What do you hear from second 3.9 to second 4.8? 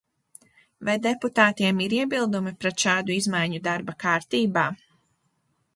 kārtībā?